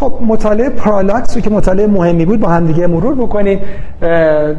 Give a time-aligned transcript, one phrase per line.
[0.00, 3.60] خب مطالعه PARALLAX رو که مطالعه مهمی بود با هم دیگه مرور بکنیم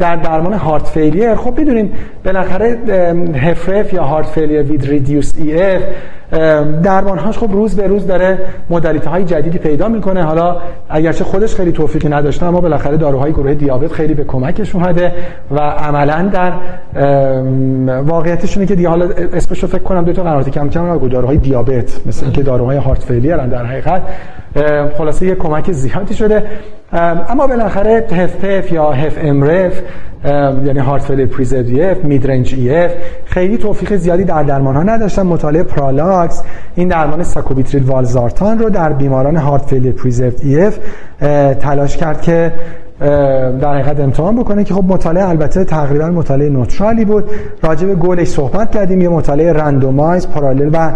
[0.00, 1.34] در درمان heart failure.
[1.34, 1.92] خب بدونیم
[2.24, 2.78] بالاخره
[3.36, 5.82] HFrEF یا heart failure with reduced EF
[6.82, 8.38] درمانهاش خب روز به روز داره
[8.70, 10.22] modality های جدیدی پیدا می‌کنه.
[10.22, 10.56] حالا
[10.88, 15.12] اگرچه خودش خیلی توفیقی نداشته اما بالاخره داروهای گروه دیابت خیلی به کمکش اومده
[15.50, 16.52] و عملا در
[18.02, 22.00] واقعیتش که دیگه حالا اسمش رو فکر کنم دو تا قرارات کم کم داروهای دیابت
[22.06, 24.02] مثل اینکه داروهای heart failure در حقیقت
[25.24, 26.42] خلاصه یه کمک زیادی شده.
[27.28, 28.06] اما بالاخره
[28.42, 29.82] HFpEF یا HFmrEF
[30.64, 32.92] یعنی heart failure preserve mid-range EF
[33.24, 35.22] خیلی توفیق زیادی در درمان ها نداشتن.
[35.22, 36.42] مطالعه PARALLAX
[36.74, 40.78] این درمان ساکوبیتریل والزارتان رو در بیماران heart failure preserve EF
[41.54, 42.52] تلاش کرد که
[43.00, 47.24] در حقیقت امتحان بکنه که خب مطالعه البته تقریبا مطالعه neutral ی بود.
[47.62, 50.92] راجع به گلش صحبت کردیم یه مطالعه randomized parallel و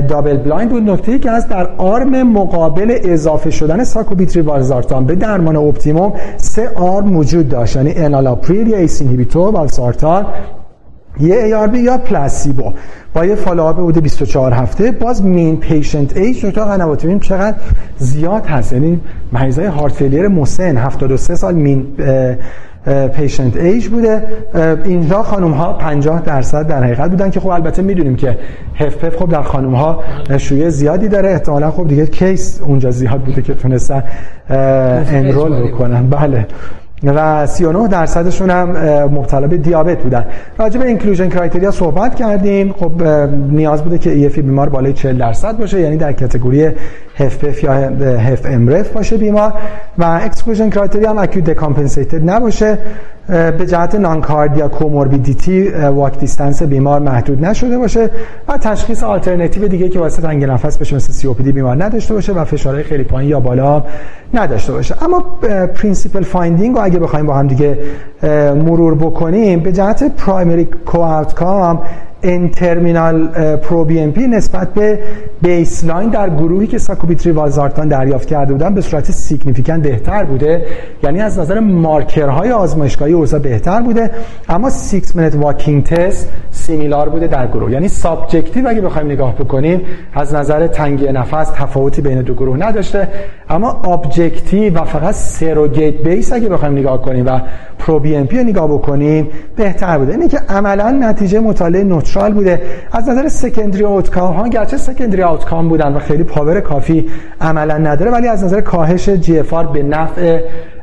[0.00, 0.90] double blind بود.
[0.90, 6.68] نکته ای که از در arm مقابل اضافه شدن ساکوبیتریل والزارتان به درمان optimum سه
[6.68, 7.76] arm وجود داشت.
[7.76, 10.26] یعنی انالاپریل یا ACE inhibitor والزارتان.
[11.20, 12.72] یه ARB یا placebo
[13.14, 14.92] با یه follow up بوده 24 هفته.
[14.92, 17.56] باز mean patient age دو تا قنوات ببینیم چقدر
[17.98, 18.72] زیاد هست.
[18.72, 19.00] یعنی
[19.32, 21.86] مریضای heart failure مسن 73 سال mean
[23.16, 24.22] patient age بوده.
[24.84, 28.38] اینجا خانم ها 50 درصد در حقیقت بودن که خب البته می‌دونیم که
[28.74, 30.02] HFpEF خب در خانم ها
[30.38, 31.30] شیوع زیادی داره.
[31.30, 34.02] احتمالا خب دیگه case اونجا زیاد بوده که تونستن
[34.50, 36.06] enroll بکنن.
[36.06, 36.46] بله.
[37.04, 38.68] و 39 درصدشون هم
[39.04, 40.24] مبتلا به دیابت بودن.
[40.58, 42.72] راجع به inclusion criteria صحبت کردیم.
[42.72, 43.02] خب
[43.50, 46.68] نیاز بوده که EF بیمار بالای 40 درصد باشه یعنی در category
[47.16, 47.72] HFpEF یا
[48.18, 49.52] HFmrEF باشه بیمار.
[49.98, 52.78] و exclusion criteria هم acute decompensated نباشه.
[53.58, 58.10] به جهت non-cardiac comorbidity walk distance بیمار محدود نشده باشه.
[58.48, 62.44] و تشخیص آلترناتیو دیگه که واسه تنگی نفس بشه مثل COPD بیمار نداشته باشه و
[62.44, 63.82] فشارهای خیلی پایین یا بالا
[64.34, 65.04] نداشته باشه.
[65.04, 65.24] اما
[65.74, 67.78] principal finding رو اگه بخوایم با هم دیگه
[68.54, 71.82] مرور بکنیم به جهت primary co-outcome
[72.52, 73.26] terminal
[73.56, 74.98] pro BNP نسبت به
[75.42, 80.66] baseline در گروهی که ساکوبیتری والزارتان دریافت کرده بودن به صورت significant بهتر بوده.
[81.02, 84.10] یعنی از نظر مارکرهای آزمایشگاهی اوضاع بهتر بوده
[84.48, 87.72] اما 6 minute walking test similar بوده در گروه.
[87.72, 89.80] یعنی subjective اگه بخوایم نگاه بکنیم
[90.14, 93.08] از نظر تنگی نفس تفاوتی بین دو گروه نداشته.
[93.50, 97.40] اما objective و فقط surrogate base اگه بخوایم نگاه کنیم و
[97.78, 100.12] pro BNP نگاه بکنیم بهتر بوده.
[100.12, 102.62] اینه که عملا نتیجه مطالعه neutral بوده.
[102.92, 107.08] از نظر secondary outcome ها گرچه secondary outcome بودن و خیلی power کافی
[107.40, 110.40] عملا نداره ولی از نظر کاهش GFR به نفع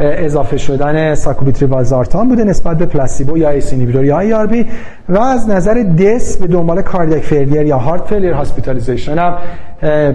[0.00, 4.64] اضافه شدن ساکوبیتریل والزارتان بوده نسبت به placebo یا ACE یا ARB
[5.08, 9.34] و از نظر death به دنبال cardiac failure یا heart failure hospitalization هم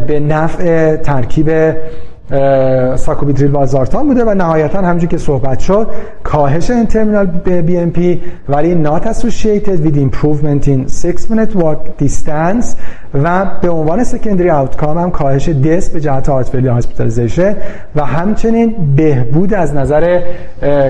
[0.08, 1.50] به نفع ترکیب
[2.96, 4.24] ساکوبیتریل والزارتان بوده.
[4.24, 5.88] و نهایتا همونجوری که صحبت شد
[6.23, 7.25] کاهش N-terminal
[7.61, 12.66] BNP ولی not associated with improvement in 6 minute walk distance
[13.23, 17.56] و به عنوان secondary outcome هم کاهش death به جهت heart failure hospitalization
[17.95, 20.22] و همچنین بهبود از نظر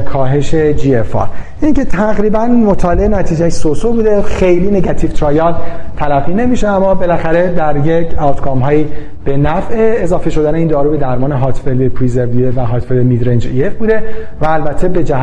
[0.05, 1.29] کاهش GFR
[1.61, 5.55] این که تقریبا مطالعه نتیجه so-so بوده خیلی negative trial
[5.97, 8.88] تلقی نمیشه اما بالاخره در یک outcome هایی
[9.25, 13.47] به نفع اضافه شدن این دارو به درمان heart preserve ه و heart failure mid-range
[13.47, 14.03] EF بوده
[14.41, 15.22] و البته به جهت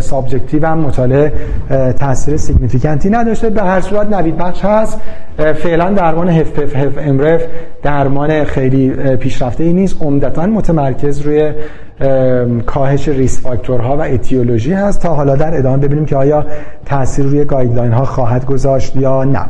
[0.00, 1.32] subjective هم مطالعه
[1.98, 3.50] تاثیر significant ی نداشته.
[3.50, 5.00] به هر صورت نوید بخش هست.
[5.54, 7.42] فعلا درمان HFpEF HFmrEF
[7.82, 10.02] درمان خیلی پیشرفته ای نیست.
[10.02, 11.52] عمدتا متمرکز روی
[12.66, 15.02] کاهش risk factor ها و etiology هست.
[15.02, 16.46] تا حالا در ادامه ببینیم که آیا
[16.86, 19.46] تاثیر روی guideline ها خواهد گذاشت یا نه.